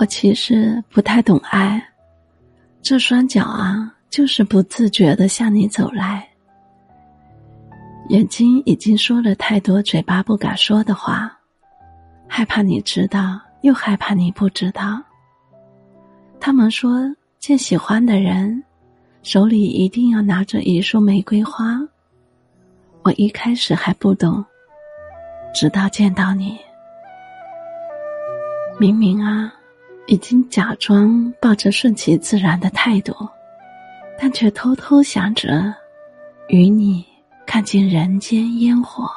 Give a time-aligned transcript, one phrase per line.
[0.00, 1.78] 我其实不太懂爱，
[2.80, 6.26] 这双脚啊，就是不自觉的向你走来。
[8.08, 11.30] 眼睛已经说了太多嘴巴不敢说的话，
[12.26, 15.02] 害怕你知道，又害怕你不知道。
[16.40, 17.00] 他们说
[17.38, 18.64] 见喜欢的人，
[19.22, 21.78] 手里一定要拿着一束玫瑰花。
[23.02, 24.42] 我一开始还不懂，
[25.52, 26.56] 直到见到你，
[28.78, 29.52] 明明啊。
[30.10, 33.14] 已经假装抱着顺其自然的态度，
[34.18, 35.72] 但却偷偷想着
[36.48, 37.06] 与你
[37.46, 39.08] 看尽人间烟火。